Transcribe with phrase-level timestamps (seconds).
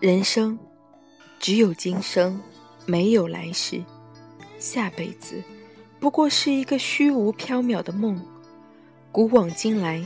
[0.00, 0.56] 人生
[1.40, 2.40] 只有今生，
[2.86, 3.82] 没有来世，
[4.56, 5.42] 下辈子
[5.98, 8.24] 不过是一个虚无缥缈的梦。
[9.10, 10.04] 古往今来，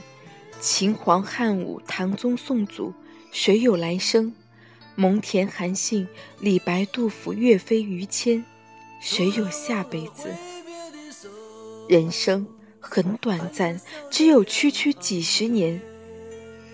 [0.59, 2.95] 秦皇汉武、唐宗宋祖，
[3.33, 4.33] 谁有来生？
[4.95, 6.09] 蒙恬、韩信、
[6.41, 8.43] 李白、杜甫、岳飞、于谦，
[8.99, 10.31] 谁有下辈子？
[11.87, 12.47] 人生
[12.81, 13.79] 很短暂，
[14.11, 15.79] 只有区区几十年。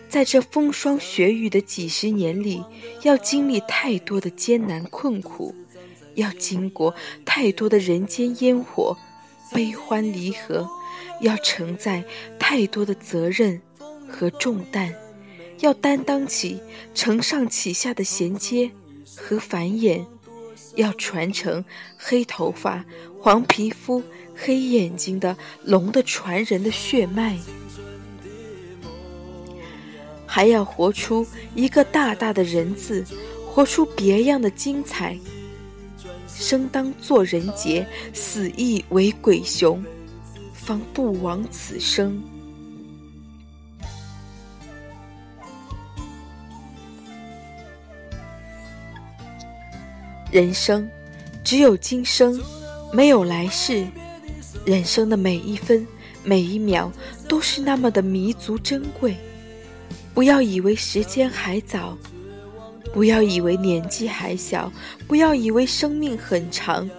[0.09, 2.65] 在这风霜雪雨的几十年里，
[3.03, 5.55] 要经历太多的艰难困苦，
[6.15, 6.95] 要经过
[7.25, 8.97] 太多的人间烟火、
[9.53, 10.69] 悲欢离合，
[11.21, 12.03] 要承载
[12.39, 13.61] 太多的责任
[14.09, 14.95] 和重担，
[15.61, 16.59] 要担当起
[16.95, 18.71] 承上启下的衔接
[19.17, 20.05] 和繁衍，
[20.77, 21.63] 要传承
[21.99, 22.85] 黑头发、
[23.21, 24.03] 黄皮肤。
[24.41, 27.37] 黑眼睛的龙的传人的血脉，
[30.29, 33.03] 还要活出一个大大的人字，
[33.47, 35.19] 活出别样的精彩。
[36.29, 39.83] 生当作人杰，死亦为鬼雄，
[40.53, 42.23] 方不枉此生。
[50.31, 50.89] 人生
[51.43, 52.39] 只有今生，
[52.93, 53.87] 没有来世。
[54.67, 55.87] 人生的每一分
[56.23, 56.93] 每一秒
[57.27, 59.17] 都是那么的弥足珍贵，
[60.19, 61.97] 不要以为时间还早，
[62.93, 64.69] 不要以为年纪还小，
[65.07, 66.91] 不要以为生命很长，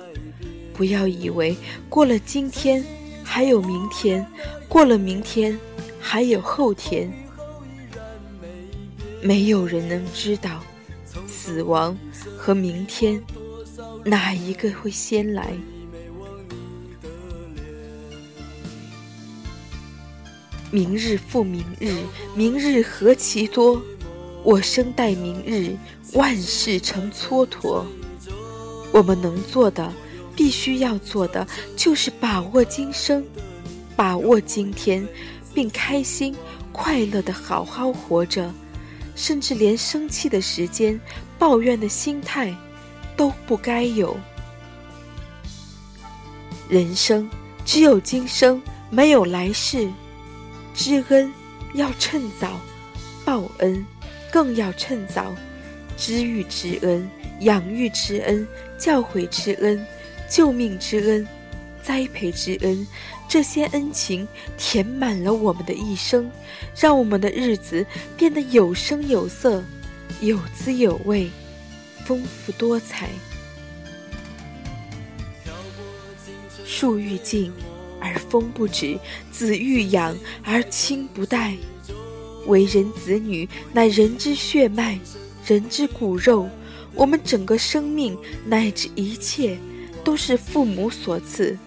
[0.74, 1.54] 不要以为
[1.90, 2.82] 过了今天
[3.22, 4.26] 还有明天，
[4.70, 5.60] 过了明天
[6.00, 7.12] 还有后天。
[9.22, 10.64] 没有人能知道，
[11.28, 11.98] 死亡
[12.38, 13.22] 和明天
[14.06, 15.52] 哪一个会先来。
[20.72, 21.96] 明日复明日，
[22.36, 23.82] 明日何其多。
[24.44, 25.76] 我生待明日，
[26.14, 27.84] 万事成蹉跎。
[28.92, 29.92] 我们能做的，
[30.36, 33.26] 必须要做的，就是把握今生，
[33.96, 35.08] 把握今天，
[35.56, 36.36] 并开心
[36.72, 38.54] 快乐的好好活着，
[39.16, 41.00] 甚至连生气的时间、
[41.40, 42.56] 抱怨的心态
[43.18, 44.16] 都不该有。
[46.70, 47.28] 人生
[47.66, 49.90] 只有今生，没有来世。
[50.82, 51.30] 知恩
[51.74, 52.58] 要趁早，
[53.26, 53.86] 报恩
[54.32, 55.36] 更要趁早。
[55.98, 57.06] 知遇之恩、
[57.42, 58.48] 养育之恩、
[58.78, 59.86] 教诲之恩、
[60.30, 61.28] 救命之恩、
[61.84, 62.88] 栽培之恩，
[63.28, 64.26] 这些恩情
[64.58, 66.32] 填满了我们的一生，
[66.74, 67.86] 让我们的日子
[68.16, 69.62] 变得有声有色、
[70.22, 71.30] 有滋有味、
[72.06, 73.10] 丰富多彩。
[76.66, 77.52] 树欲静。
[78.02, 78.98] 而风不止，
[79.32, 81.56] 子欲养而亲不待。
[82.48, 85.00] 为人子女，乃人之血脉，
[85.46, 86.50] 人之骨肉。
[86.96, 89.58] 我们整个生命乃至一切，
[90.04, 91.58] 都是父母所赐。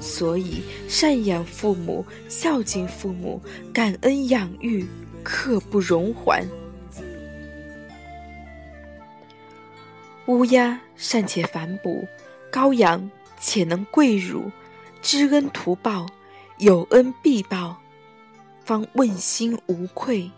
[0.00, 3.40] 所以，赡养父母，孝敬父母，
[3.72, 4.86] 感恩养育，
[5.22, 6.46] 刻不容缓。
[10.26, 12.08] 乌鸦善且反哺，
[12.50, 14.50] 羔羊且能跪乳。
[15.02, 16.06] 知恩图报，
[16.58, 17.76] 有恩必报，
[18.64, 20.30] 方问心无愧。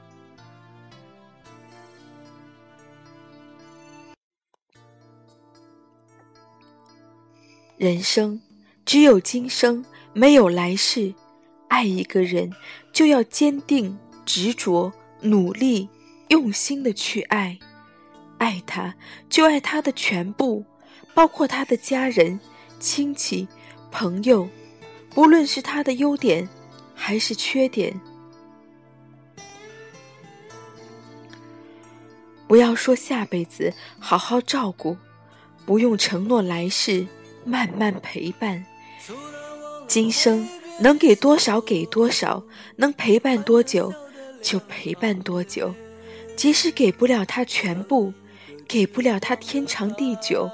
[7.77, 8.41] 人生
[8.87, 11.13] 只有今生，没有来世。
[11.67, 12.53] 爱一个人，
[12.93, 15.89] 就要坚定、执着、努力、
[16.29, 17.59] 用心的去爱。
[18.39, 18.95] 爱他，
[19.29, 20.65] 就爱他的全部，
[21.15, 22.39] 包括他的家人、
[22.79, 23.49] 亲戚。
[23.93, 24.49] 朋友，
[25.11, 26.49] 不论是他的优点
[26.95, 28.01] 还是缺点，
[32.49, 34.97] 不要说下辈子好好照顾，
[35.67, 37.07] 不用承诺来世
[37.45, 38.65] 慢慢陪伴。
[39.87, 40.49] 今生
[40.81, 42.43] 能给多少给多少，
[42.77, 43.93] 能陪伴多久
[44.41, 45.73] 就陪伴多久。
[46.35, 48.13] 即使给不了他全部，
[48.67, 50.51] 给不了他天长地久。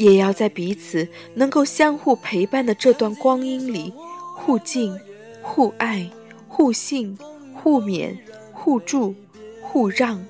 [0.00, 3.92] 也要在彼此能够相互陪伴的这段光阴里，
[4.34, 4.98] 互敬、
[5.42, 6.10] 互爱、
[6.48, 7.18] 互信、
[7.52, 8.16] 互勉、
[8.50, 9.14] 互助、
[9.60, 10.24] 互让、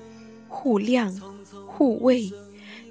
[0.49, 1.17] 互谅、
[1.65, 2.29] 互慰。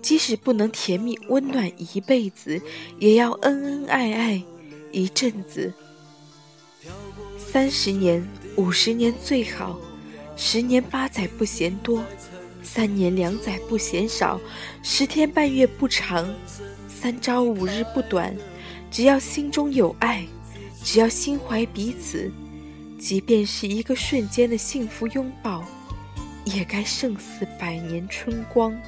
[0.01, 2.59] 即使不能甜蜜温暖一辈子，
[2.99, 4.43] 也要恩恩爱爱
[4.91, 5.75] 一阵子。
[7.37, 8.27] 三十年、
[8.57, 9.79] 五十年最好，
[10.35, 12.03] 十年八载不嫌多。
[12.63, 14.41] 三年两载不嫌少，
[14.83, 16.29] 十天半月不长，
[17.01, 18.37] 三朝五日不短。
[18.91, 20.23] 只要心中有爱，
[20.85, 22.31] 只要心怀彼此，
[22.99, 25.65] 即便是一个瞬间的幸福拥抱，
[26.45, 28.79] 也该胜似百年春光。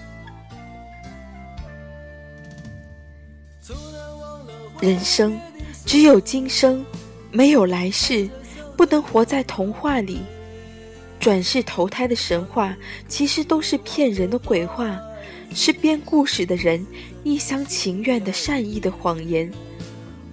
[4.83, 5.41] 人生
[5.87, 6.85] 只有今生，
[7.31, 8.29] 没有来世，
[8.77, 10.21] 不能活在童话里。
[11.19, 12.77] 转世投胎的神话，
[13.09, 15.01] 其实都是骗人的鬼话，
[15.55, 16.87] 是编故事的人
[17.25, 19.51] 一厢情愿的善意的谎言。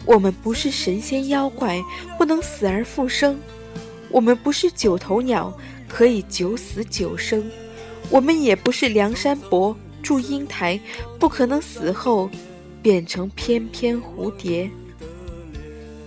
[0.05, 1.83] 我们不是神仙妖怪，
[2.17, 3.35] 不能死而复生；
[4.09, 5.55] 我们不是九头鸟，
[5.87, 7.41] 可以九死九生；
[8.09, 10.79] 我们也不是梁山伯、祝英台，
[11.19, 12.29] 不可能死后
[12.81, 14.69] 变成翩翩蝴蝶。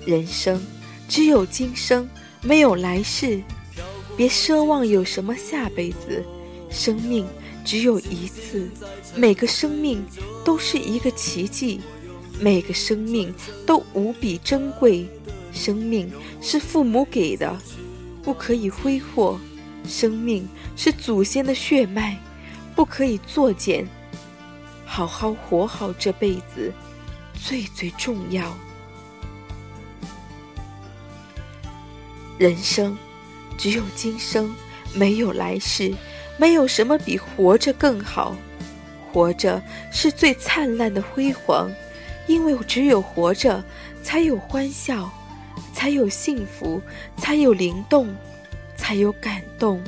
[0.04, 0.60] 人生
[1.08, 2.08] 只有今生，
[2.40, 3.40] 没有来世。
[4.16, 6.24] 别奢望有什么下辈子，
[6.70, 7.24] 生命
[7.64, 8.68] 只有一次，
[9.14, 10.04] 每个生命
[10.44, 11.80] 都是一个奇迹，
[12.40, 13.32] 每个生命
[13.66, 15.06] 都无比珍贵。
[15.52, 16.10] 生命
[16.40, 17.56] 是父母给的，
[18.22, 19.38] 不可以挥霍；
[19.86, 22.16] 生命是祖先的血脉，
[22.74, 23.86] 不可以作践。
[24.84, 26.72] 好好活好这辈子，
[27.34, 28.54] 最最重要。
[32.38, 32.96] 人生。
[33.58, 34.52] 只有今生，
[34.92, 35.94] 没有来世，
[36.36, 38.36] 没有什么比活着更好。
[39.12, 41.70] 活着是最灿烂的辉煌，
[42.26, 43.62] 因为只有活着，
[44.02, 45.12] 才有欢笑，
[45.74, 46.80] 才有幸福，
[47.18, 48.14] 才有灵动，
[48.74, 49.82] 才有感动，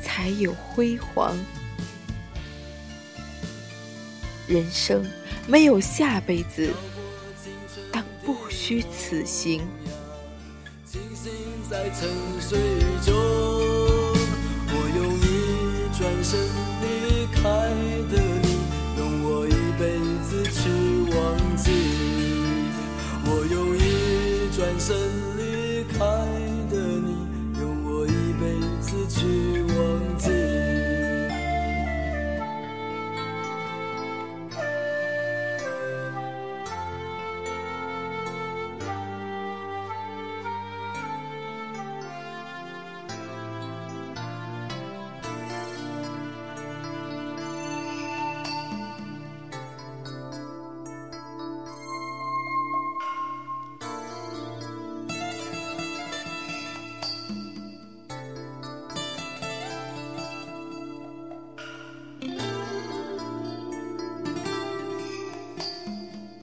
[0.00, 1.36] 才有辉煌。
[4.46, 5.06] 人生
[5.46, 6.72] 没有下辈子，
[7.92, 9.60] 当不虚此行。
[11.70, 12.08] 在沉
[12.40, 12.58] 睡
[13.04, 13.69] 中。
[24.80, 25.19] 生。